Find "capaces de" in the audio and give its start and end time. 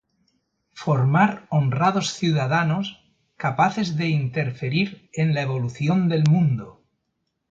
3.37-4.07